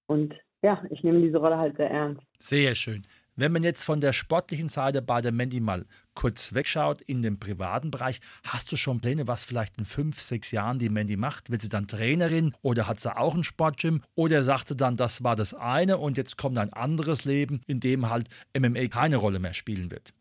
Und 0.07 0.33
ja, 0.61 0.83
ich 0.89 1.03
nehme 1.03 1.21
diese 1.21 1.37
Rolle 1.37 1.57
halt 1.57 1.77
sehr 1.77 1.89
ernst. 1.89 2.23
Sehr 2.37 2.75
schön. 2.75 3.01
Wenn 3.39 3.53
man 3.53 3.63
jetzt 3.63 3.85
von 3.85 4.01
der 4.01 4.11
sportlichen 4.11 4.67
Seite 4.67 5.01
bei 5.01 5.21
der 5.21 5.31
Mandy 5.31 5.61
mal 5.61 5.85
kurz 6.13 6.53
wegschaut 6.53 7.01
in 7.01 7.21
den 7.21 7.39
privaten 7.39 7.89
Bereich, 7.89 8.19
hast 8.43 8.69
du 8.69 8.75
schon 8.75 8.99
Pläne, 8.99 9.27
was 9.27 9.45
vielleicht 9.45 9.77
in 9.77 9.85
fünf, 9.85 10.19
sechs 10.19 10.51
Jahren 10.51 10.77
die 10.77 10.89
Mandy 10.89 11.15
macht? 11.15 11.49
Wird 11.49 11.61
sie 11.61 11.69
dann 11.69 11.87
Trainerin 11.87 12.53
oder 12.63 12.89
hat 12.89 12.99
sie 12.99 13.15
auch 13.15 13.35
ein 13.35 13.45
Sportgym? 13.45 14.01
Oder 14.13 14.43
sagt 14.43 14.67
sie 14.67 14.75
dann, 14.75 14.97
das 14.97 15.23
war 15.23 15.37
das 15.37 15.53
eine 15.53 15.99
und 15.99 16.17
jetzt 16.17 16.35
kommt 16.35 16.57
ein 16.57 16.73
anderes 16.73 17.23
Leben, 17.23 17.61
in 17.65 17.79
dem 17.79 18.09
halt 18.09 18.27
MMA 18.53 18.87
keine 18.87 19.15
Rolle 19.15 19.39
mehr 19.39 19.53
spielen 19.53 19.89
wird? 19.89 20.13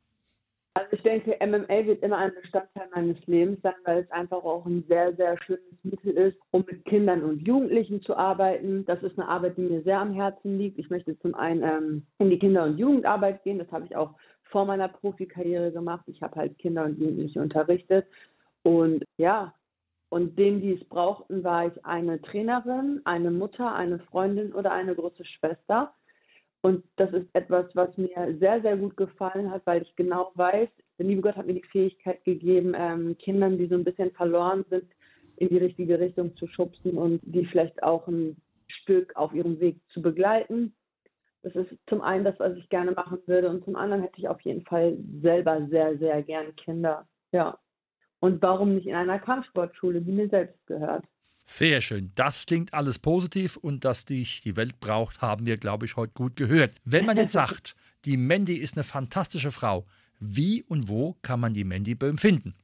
Also 0.79 0.93
ich 0.93 1.03
denke, 1.03 1.37
MMA 1.45 1.87
wird 1.87 2.05
immer 2.05 2.19
ein 2.19 2.33
Bestandteil 2.41 2.89
meines 2.95 3.17
Lebens 3.27 3.61
sein, 3.63 3.75
weil 3.85 4.05
es 4.05 4.11
einfach 4.13 4.45
auch 4.45 4.65
ein 4.65 4.85
sehr, 4.87 5.13
sehr 5.17 5.37
schönes 5.43 5.61
Mittel 5.83 6.13
ist, 6.13 6.39
um 6.53 6.65
mit 6.71 6.85
Kindern 6.85 7.25
und 7.25 7.45
Jugendlichen 7.45 8.01
zu 8.03 8.17
arbeiten. 8.17 8.85
Das 8.85 9.03
ist 9.03 9.19
eine 9.19 9.29
Arbeit, 9.29 9.57
die 9.57 9.63
mir 9.63 9.83
sehr 9.83 9.99
am 9.99 10.13
Herzen 10.13 10.57
liegt. 10.57 10.79
Ich 10.79 10.89
möchte 10.89 11.19
zum 11.19 11.35
einen 11.35 11.65
ähm, 11.65 12.07
in 12.19 12.31
die 12.31 12.39
Kinder- 12.39 12.63
und 12.63 12.79
Jugendarbeit 12.79 13.43
gehen. 13.43 13.59
Das 13.59 13.73
habe 13.73 13.87
ich 13.87 13.97
auch 13.97 14.15
vor 14.45 14.67
meiner 14.67 14.87
Profikarriere 14.87 15.73
gemacht. 15.73 16.05
Ich 16.07 16.23
habe 16.23 16.37
halt 16.37 16.57
Kinder 16.59 16.85
und 16.85 17.01
Jugendliche 17.01 17.41
unterrichtet. 17.41 18.07
Und 18.63 19.05
ja, 19.17 19.53
und 20.11 20.39
denen, 20.39 20.61
die 20.61 20.75
es 20.75 20.89
brauchten, 20.89 21.43
war 21.43 21.67
ich 21.67 21.85
eine 21.85 22.23
Trainerin, 22.23 23.01
eine 23.05 23.33
Mutter, 23.33 23.75
eine 23.75 23.99
Freundin 23.99 24.53
oder 24.53 24.71
eine 24.71 24.95
große 24.95 25.25
Schwester. 25.25 25.93
Und 26.69 26.85
das 26.97 27.11
ist 27.15 27.27
etwas, 27.33 27.65
was 27.73 27.97
mir 27.97 28.37
sehr, 28.39 28.61
sehr 28.61 28.77
gut 28.77 28.95
gefallen 28.95 29.51
hat, 29.51 29.63
weil 29.65 29.81
ich 29.81 29.97
genau 29.97 30.33
weiß, 30.35 30.69
der 30.99 31.07
liebe 31.07 31.23
Gott 31.23 31.35
hat 31.35 31.47
mir 31.47 31.55
die 31.55 31.67
Fähigkeit 31.73 32.23
gegeben, 32.25 32.75
ähm, 32.77 33.17
Kindern, 33.17 33.57
die 33.57 33.69
so 33.69 33.75
ein 33.75 33.85
bisschen 33.85 34.11
verloren 34.11 34.67
sind, 34.69 34.85
in 35.37 35.49
die 35.49 35.57
richtige 35.57 35.99
Richtung 35.99 36.37
zu 36.37 36.47
schubsen 36.47 36.99
und 36.99 37.21
die 37.23 37.47
vielleicht 37.47 37.83
auch 37.83 38.07
ein 38.07 38.37
Stück 38.67 39.17
auf 39.17 39.33
ihrem 39.33 39.59
Weg 39.61 39.81
zu 39.95 40.03
begleiten. 40.03 40.75
Das 41.43 41.57
ist 41.57 41.71
zum 41.89 42.03
einen 42.03 42.25
das, 42.25 42.39
was 42.39 42.55
ich 42.59 42.69
gerne 42.69 42.91
machen 42.91 43.17
würde 43.25 43.49
und 43.49 43.65
zum 43.65 43.75
anderen 43.75 44.03
hätte 44.03 44.19
ich 44.19 44.29
auf 44.29 44.43
jeden 44.43 44.67
Fall 44.67 44.99
selber 45.23 45.67
sehr, 45.71 45.97
sehr 45.97 46.23
gern 46.23 46.55
Kinder. 46.57 47.09
Ja. 47.33 47.59
Und 48.21 48.43
warum 48.43 48.75
nicht 48.75 48.89
in 48.89 48.95
einer 48.95 49.19
Kampfsportschule, 49.19 50.03
die 50.03 50.13
mir 50.13 50.29
selbst 50.29 50.67
gehört? 50.67 51.07
Sehr 51.51 51.81
schön. 51.81 52.13
Das 52.15 52.45
klingt 52.45 52.75
alles 52.75 52.99
positiv 52.99 53.57
und 53.57 53.83
dass 53.83 54.05
dich 54.05 54.43
die 54.43 54.55
Welt 54.55 54.81
braucht, 54.81 55.23
haben 55.23 55.47
wir, 55.47 55.57
glaube 55.57 55.87
ich, 55.87 55.97
heute 55.97 56.13
gut 56.13 56.37
gehört. 56.37 56.75
Wenn 56.85 57.07
man 57.07 57.17
jetzt 57.17 57.33
sagt, 57.33 57.75
die 58.05 58.19
Mandy 58.19 58.57
ist 58.57 58.77
eine 58.77 58.85
fantastische 58.85 59.51
Frau, 59.51 59.87
wie 60.21 60.63
und 60.69 60.91
wo 60.91 61.17
kann 61.23 61.41
man 61.41 61.55
die 61.55 61.65
Mandy 61.65 61.95
Böhm 61.95 62.19
finden? 62.19 62.55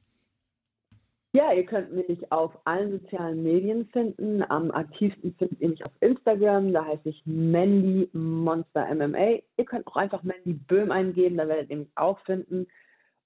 Ja, 1.35 1.51
ihr 1.51 1.65
könnt 1.65 1.93
mich 1.93 2.31
auf 2.31 2.51
allen 2.65 2.91
sozialen 2.91 3.41
Medien 3.41 3.89
finden. 3.91 4.43
Am 4.43 4.69
aktivsten 4.69 5.33
findet 5.35 5.59
ihr 5.59 5.69
mich 5.69 5.83
auf 5.83 5.91
Instagram. 6.01 6.71
Da 6.71 6.85
heiße 6.85 7.09
ich 7.09 7.23
Mandy 7.25 8.07
Monster 8.13 8.87
MMA. 8.93 9.39
Ihr 9.57 9.65
könnt 9.65 9.87
auch 9.87 9.95
einfach 9.95 10.21
Mandy 10.21 10.53
Böhm 10.53 10.91
eingeben, 10.91 11.37
da 11.37 11.47
werdet 11.47 11.71
ihr 11.71 11.77
mich 11.77 11.91
auch 11.95 12.19
finden. 12.19 12.67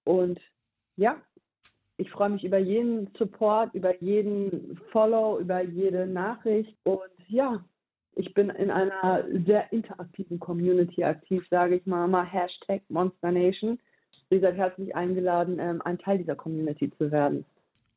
Und 0.05 0.39
ja, 0.95 1.17
ich 1.99 2.09
freue 2.11 2.29
mich 2.29 2.45
über 2.45 2.57
jeden 2.57 3.09
Support, 3.17 3.73
über 3.73 4.01
jeden 4.01 4.79
Follow, 4.91 5.37
über 5.39 5.61
jede 5.61 6.07
Nachricht. 6.07 6.73
Und 6.83 6.99
ja, 7.27 7.63
ich 8.15 8.33
bin 8.33 8.49
in 8.49 8.71
einer 8.71 9.25
sehr 9.45 9.71
interaktiven 9.73 10.39
Community 10.39 11.03
aktiv, 11.03 11.43
sage 11.49 11.75
ich 11.75 11.85
mal, 11.85 12.07
mal 12.07 12.25
Hashtag 12.25 12.81
Monster 12.87 13.31
Nation. 13.31 13.79
Ihr 14.29 14.39
seid 14.39 14.55
herzlich 14.55 14.95
eingeladen, 14.95 15.59
ähm, 15.59 15.81
ein 15.83 15.99
Teil 15.99 16.19
dieser 16.19 16.35
Community 16.35 16.89
zu 16.97 17.11
werden. 17.11 17.45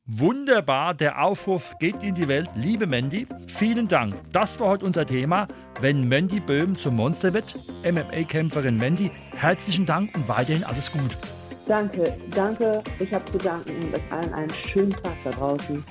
Wunderbar, 0.06 0.94
der 0.94 1.24
Aufruf 1.24 1.78
geht 1.78 2.02
in 2.02 2.14
die 2.14 2.26
Welt. 2.26 2.48
Liebe 2.56 2.88
Mandy, 2.88 3.26
vielen 3.46 3.86
Dank. 3.86 4.14
Das 4.32 4.58
war 4.58 4.70
heute 4.70 4.84
unser 4.84 5.06
Thema. 5.06 5.46
Wenn 5.80 6.08
Mandy 6.08 6.40
Böhm 6.40 6.76
zum 6.76 6.96
Monster 6.96 7.32
wird, 7.32 7.54
MMA-Kämpferin 7.84 8.76
Mandy, 8.76 9.12
herzlichen 9.36 9.86
Dank 9.86 10.16
und 10.16 10.28
weiterhin 10.28 10.64
alles 10.64 10.90
Gute. 10.90 11.16
Danke, 11.66 12.16
danke. 12.34 12.82
Ich 12.98 13.12
habe 13.12 13.24
zu 13.30 13.38
danken 13.38 13.92
und 13.92 14.12
allen 14.12 14.34
einen 14.34 14.50
schönen 14.50 14.92
Tag 14.92 15.14
da 15.24 15.30
draußen. 15.30 15.82